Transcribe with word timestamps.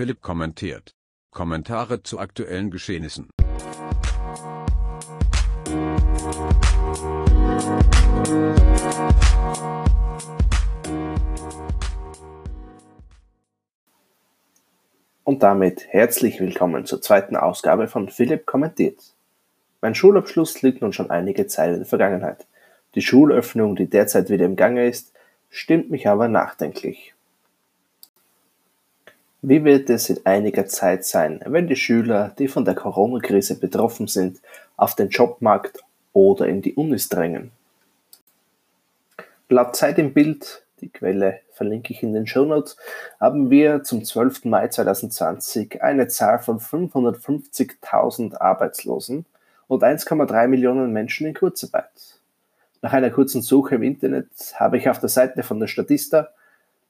Philipp 0.00 0.22
kommentiert. 0.22 0.94
Kommentare 1.30 2.02
zu 2.02 2.18
aktuellen 2.18 2.70
Geschehnissen. 2.70 3.28
Und 15.24 15.42
damit 15.42 15.86
herzlich 15.90 16.40
willkommen 16.40 16.86
zur 16.86 17.02
zweiten 17.02 17.36
Ausgabe 17.36 17.86
von 17.86 18.08
Philipp 18.08 18.46
kommentiert. 18.46 19.14
Mein 19.82 19.94
Schulabschluss 19.94 20.62
liegt 20.62 20.80
nun 20.80 20.94
schon 20.94 21.10
einige 21.10 21.46
Zeit 21.46 21.72
in 21.72 21.80
der 21.80 21.86
Vergangenheit. 21.86 22.46
Die 22.94 23.02
Schulöffnung, 23.02 23.76
die 23.76 23.90
derzeit 23.90 24.30
wieder 24.30 24.46
im 24.46 24.56
Gange 24.56 24.88
ist, 24.88 25.12
stimmt 25.50 25.90
mich 25.90 26.08
aber 26.08 26.28
nachdenklich. 26.28 27.12
Wie 29.42 29.64
wird 29.64 29.88
es 29.88 30.10
in 30.10 30.20
einiger 30.26 30.66
Zeit 30.66 31.06
sein, 31.06 31.40
wenn 31.46 31.66
die 31.66 31.76
Schüler, 31.76 32.34
die 32.38 32.46
von 32.46 32.66
der 32.66 32.74
Corona-Krise 32.74 33.58
betroffen 33.58 34.06
sind, 34.06 34.38
auf 34.76 34.94
den 34.94 35.08
Jobmarkt 35.08 35.82
oder 36.12 36.46
in 36.46 36.60
die 36.60 36.74
Unis 36.74 37.08
drängen? 37.08 37.50
Laut 39.48 39.74
Zeit 39.76 39.98
im 39.98 40.12
Bild, 40.12 40.62
die 40.82 40.90
Quelle 40.90 41.40
verlinke 41.52 41.94
ich 41.94 42.02
in 42.02 42.12
den 42.12 42.26
Show 42.26 42.44
Notes, 42.44 42.76
haben 43.18 43.48
wir 43.48 43.82
zum 43.82 44.04
12. 44.04 44.44
Mai 44.44 44.68
2020 44.68 45.82
eine 45.82 46.08
Zahl 46.08 46.38
von 46.40 46.60
550.000 46.60 48.36
Arbeitslosen 48.36 49.24
und 49.68 49.82
1,3 49.82 50.48
Millionen 50.48 50.92
Menschen 50.92 51.26
in 51.26 51.34
Kurzarbeit. 51.34 52.20
Nach 52.82 52.92
einer 52.92 53.10
kurzen 53.10 53.40
Suche 53.40 53.76
im 53.76 53.82
Internet 53.82 54.28
habe 54.56 54.76
ich 54.76 54.90
auf 54.90 55.00
der 55.00 55.08
Seite 55.08 55.42
von 55.42 55.60
der 55.60 55.66
Statista 55.66 56.28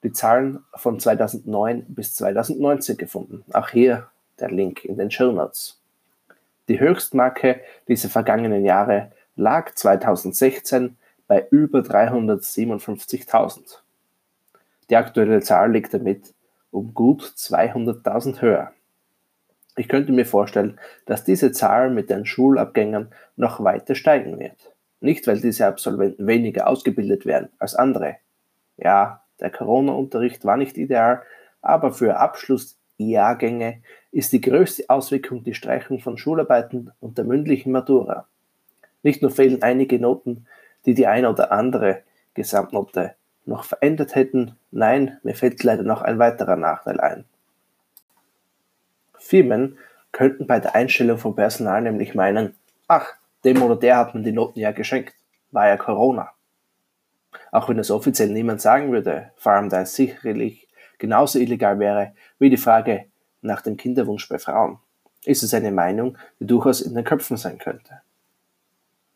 die 0.03 0.13
Zahlen 0.13 0.65
von 0.75 0.99
2009 0.99 1.85
bis 1.89 2.15
2019 2.15 2.97
gefunden. 2.97 3.45
Auch 3.53 3.69
hier 3.71 4.09
der 4.39 4.51
Link 4.51 4.85
in 4.85 4.97
den 4.97 5.11
Show 5.11 5.33
Notes. 5.33 5.81
Die 6.69 6.81
Höchstmarke 6.81 7.61
dieser 7.89 8.09
vergangenen 8.09 8.65
Jahre 8.65 9.13
lag 9.37 9.75
2016 9.75 10.97
bei 11.27 11.47
über 11.51 11.81
357.000. 11.81 13.79
Die 14.89 14.97
aktuelle 14.97 15.41
Zahl 15.41 15.73
liegt 15.73 15.95
damit 15.95 16.35
um 16.71 16.95
gut 16.95 17.23
200.000 17.23 18.41
höher. 18.41 18.73
Ich 19.77 19.89
könnte 19.89 20.13
mir 20.13 20.27
vorstellen, 20.27 20.79
dass 21.07 21.25
diese 21.25 21.53
Zahl 21.53 21.91
mit 21.91 22.11
den 22.11 22.27
Schulabgängern 22.27 23.11
noch 23.37 23.63
weiter 23.63 23.95
steigen 23.95 24.39
wird. 24.39 24.73
Nicht, 25.01 25.27
weil 25.27 25.41
diese 25.41 25.67
Absolventen 25.67 26.27
weniger 26.27 26.67
ausgebildet 26.67 27.25
werden 27.25 27.49
als 27.59 27.75
andere. 27.75 28.17
Ja, 28.77 29.23
der 29.41 29.51
Corona-Unterricht 29.51 30.45
war 30.45 30.57
nicht 30.57 30.77
ideal, 30.77 31.23
aber 31.63 31.93
für 31.93 32.17
Abschlussjahrgänge 32.17 33.83
ist 34.13 34.33
die 34.33 34.41
größte 34.41 34.85
Auswirkung 34.89 35.45
die 35.45 35.55
Streichung 35.55 36.01
von 36.01 36.19
Schularbeiten 36.19 36.93
und 37.01 37.19
der 37.19 37.25
mündlichen 37.25 37.73
Matura. 37.73 38.27
Nicht 39.03 39.23
nur 39.23 39.31
fehlen 39.31 39.63
einige 39.63 39.99
Noten, 39.99 40.47
die 40.87 40.95
die 40.95 41.07
eine 41.07 41.31
oder 41.31 41.53
andere 41.53 42.03
Gesamtnote 42.35 43.15
noch 43.47 43.65
verändert 43.65 44.15
hätten, 44.15 44.57
nein, 44.71 45.19
mir 45.23 45.35
fällt 45.35 45.63
leider 45.63 45.83
noch 45.83 46.03
ein 46.03 46.19
weiterer 46.19 46.57
Nachteil 46.57 47.01
ein. 47.01 47.25
Firmen 49.19 49.79
könnten 50.13 50.47
bei 50.47 50.61
der 50.61 50.75
Einstellung 50.75 51.19
von 51.19 51.35
Personal 51.35 51.83
nämlich 51.83 52.15
meinen, 52.15 52.55
ach, 52.89 53.15
dem 53.45 53.63
oder 53.63 53.77
der 53.77 53.97
hat 53.97 54.15
man 54.15 54.23
die 54.23 54.33
Noten 54.33 54.59
ja 54.59 54.73
geschenkt, 54.73 55.15
war 55.51 55.69
ja 55.69 55.77
Corona. 55.77 56.31
Auch 57.51 57.69
wenn 57.69 57.79
es 57.79 57.91
offiziell 57.91 58.31
niemand 58.31 58.61
sagen 58.61 58.93
würde, 58.93 59.31
vor 59.37 59.53
allem 59.53 59.69
da 59.69 59.83
es 59.83 59.95
sicherlich 59.95 60.69
genauso 60.99 61.39
illegal 61.39 61.79
wäre 61.79 62.13
wie 62.39 62.51
die 62.51 62.57
Frage 62.57 63.07
nach 63.43 63.63
dem 63.63 63.77
Kinderwunsch 63.77 64.29
bei 64.29 64.39
Frauen, 64.39 64.79
ist 65.25 65.43
es 65.43 65.55
eine 65.55 65.73
Meinung, 65.73 66.17
die 66.39 66.47
durchaus 66.47 66.81
in 66.81 66.95
den 66.95 67.05
Köpfen 67.05 67.37
sein 67.37 67.59
könnte. 67.59 68.03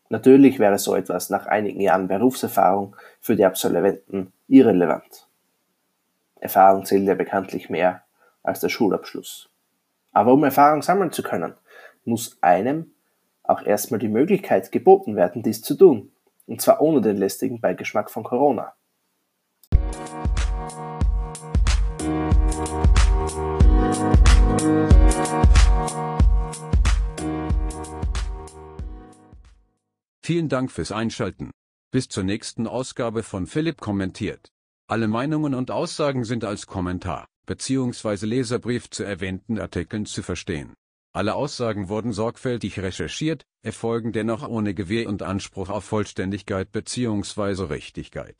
Natürlich 0.09 0.59
wäre 0.59 0.77
so 0.77 0.95
etwas 0.95 1.29
nach 1.29 1.47
einigen 1.47 1.81
Jahren 1.81 2.07
Berufserfahrung 2.07 2.95
für 3.21 3.35
die 3.35 3.45
Absolventen 3.45 4.31
irrelevant. 4.47 5.27
Erfahrung 6.39 6.85
zählt 6.85 7.07
ja 7.07 7.15
bekanntlich 7.15 7.69
mehr 7.69 8.03
als 8.43 8.59
der 8.59 8.69
Schulabschluss. 8.69 9.49
Aber 10.11 10.33
um 10.33 10.43
Erfahrung 10.43 10.81
sammeln 10.81 11.11
zu 11.11 11.23
können, 11.23 11.55
muss 12.03 12.37
einem 12.41 12.91
auch 13.43 13.63
erstmal 13.63 13.99
die 13.99 14.07
Möglichkeit 14.07 14.71
geboten 14.71 15.15
werden, 15.15 15.41
dies 15.41 15.61
zu 15.61 15.75
tun. 15.75 16.11
Und 16.47 16.61
zwar 16.61 16.81
ohne 16.81 17.01
den 17.01 17.17
lästigen 17.17 17.59
Beigeschmack 17.59 18.11
von 18.11 18.23
Corona. 18.23 18.73
Vielen 30.21 30.49
Dank 30.49 30.71
fürs 30.71 30.91
Einschalten. 30.91 31.51
Bis 31.91 32.09
zur 32.09 32.23
nächsten 32.23 32.67
Ausgabe 32.67 33.21
von 33.21 33.45
Philipp 33.45 33.79
kommentiert. 33.79 34.49
Alle 34.87 35.07
Meinungen 35.07 35.53
und 35.53 35.71
Aussagen 35.71 36.23
sind 36.25 36.43
als 36.43 36.65
Kommentar 36.67 37.27
bzw. 37.45 38.25
Leserbrief 38.25 38.89
zu 38.89 39.03
erwähnten 39.03 39.59
Artikeln 39.59 40.05
zu 40.05 40.23
verstehen. 40.23 40.73
Alle 41.15 41.35
Aussagen 41.35 41.87
wurden 41.87 42.11
sorgfältig 42.11 42.77
recherchiert, 42.77 43.45
erfolgen 43.61 44.11
dennoch 44.11 44.45
ohne 44.45 44.73
Gewähr 44.73 45.07
und 45.07 45.23
Anspruch 45.23 45.69
auf 45.69 45.85
Vollständigkeit 45.85 46.73
bzw. 46.73 47.63
Richtigkeit 47.73 48.33